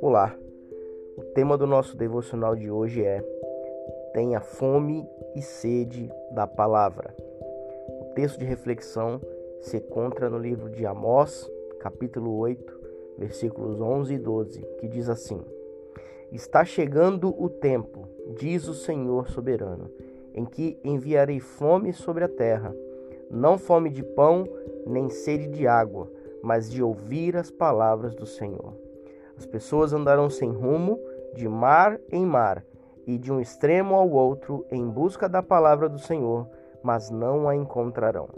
[0.00, 0.36] Olá,
[1.16, 3.24] o tema do nosso devocional de hoje é
[4.12, 5.04] Tenha fome
[5.34, 7.12] e sede da palavra.
[8.02, 9.20] O texto de reflexão
[9.60, 11.50] se encontra no livro de Amós,
[11.80, 12.80] capítulo 8,
[13.18, 15.40] versículos 11 e 12, que diz assim:
[16.30, 19.90] Está chegando o tempo, diz o Senhor soberano,
[20.34, 22.74] em que enviarei fome sobre a terra,
[23.30, 24.44] não fome de pão,
[24.86, 26.10] nem sede de água,
[26.42, 28.74] mas de ouvir as palavras do Senhor.
[29.36, 30.98] As pessoas andarão sem rumo,
[31.34, 32.64] de mar em mar,
[33.06, 36.46] e de um extremo ao outro, em busca da palavra do Senhor,
[36.82, 38.28] mas não a encontrarão.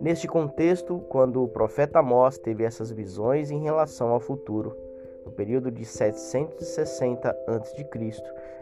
[0.00, 4.76] Neste contexto, quando o profeta Amós teve essas visões em relação ao futuro,
[5.24, 7.86] no período de 760 a.C.,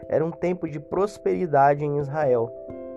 [0.07, 2.51] era um tempo de prosperidade em Israel,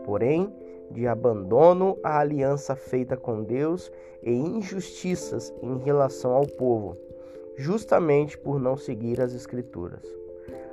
[0.05, 0.53] porém
[0.91, 3.91] de abandono à aliança feita com Deus
[4.23, 6.97] e injustiças em relação ao povo,
[7.57, 10.05] justamente por não seguir as Escrituras.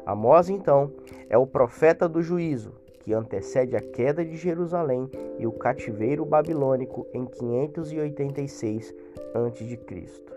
[0.06, 0.92] Amós, então,
[1.30, 7.07] é o profeta do juízo, que antecede a queda de Jerusalém e o cativeiro babilônico
[7.13, 8.94] em 586
[9.33, 10.31] a.C.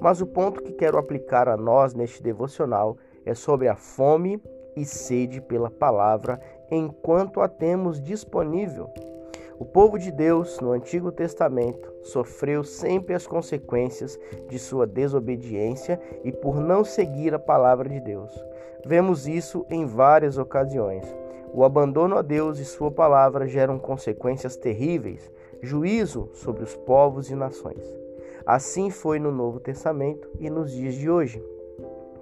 [0.00, 4.40] Mas o ponto que quero aplicar a nós neste devocional é sobre a fome
[4.76, 6.40] e sede pela palavra
[6.70, 8.90] enquanto a temos disponível.
[9.58, 14.18] O povo de Deus no Antigo Testamento sofreu sempre as consequências
[14.50, 18.30] de sua desobediência e por não seguir a palavra de Deus.
[18.84, 21.06] Vemos isso em várias ocasiões.
[21.56, 27.34] O abandono a Deus e sua palavra geram consequências terríveis, juízo sobre os povos e
[27.34, 27.82] nações.
[28.44, 31.42] Assim foi no Novo Testamento e nos dias de hoje.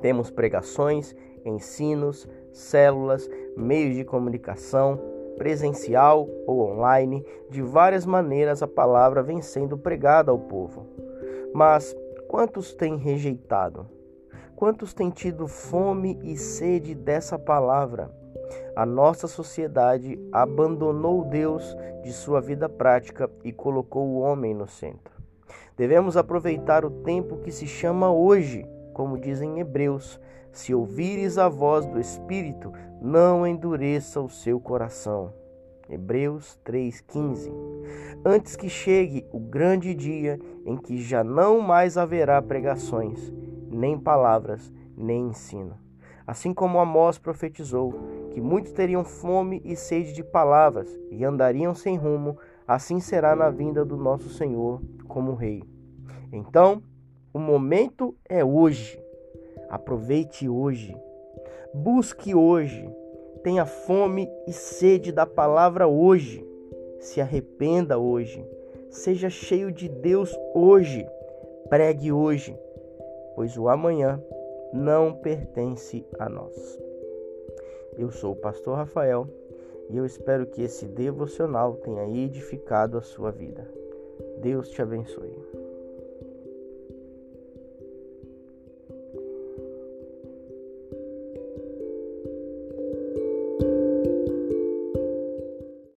[0.00, 5.00] Temos pregações, ensinos, células, meios de comunicação,
[5.36, 10.86] presencial ou online, de várias maneiras a palavra vem sendo pregada ao povo.
[11.52, 11.92] Mas
[12.28, 13.84] quantos têm rejeitado?
[14.56, 18.10] Quantos têm tido fome e sede dessa palavra?
[18.76, 25.12] A nossa sociedade abandonou Deus de sua vida prática e colocou o homem no centro.
[25.76, 30.20] Devemos aproveitar o tempo que se chama hoje, como dizem Hebreus.
[30.52, 35.32] Se ouvires a voz do Espírito, não endureça o seu coração.
[35.88, 37.52] Hebreus 3,15.
[38.24, 43.32] Antes que chegue o grande dia em que já não mais haverá pregações,
[43.74, 45.76] nem palavras, nem ensino.
[46.26, 47.92] Assim como Amós profetizou
[48.30, 53.50] que muitos teriam fome e sede de palavras e andariam sem rumo, assim será na
[53.50, 55.62] vinda do nosso Senhor como Rei.
[56.32, 56.82] Então,
[57.32, 58.98] o momento é hoje.
[59.68, 60.96] Aproveite hoje.
[61.74, 62.88] Busque hoje.
[63.42, 66.46] Tenha fome e sede da palavra hoje.
[67.00, 68.42] Se arrependa hoje.
[68.88, 71.06] Seja cheio de Deus hoje.
[71.68, 72.56] Pregue hoje,
[73.34, 74.22] pois o amanhã
[74.72, 76.78] não pertence a nós.
[77.96, 79.28] Eu sou o pastor Rafael
[79.88, 83.68] e eu espero que esse devocional tenha edificado a sua vida.
[84.40, 85.53] Deus te abençoe.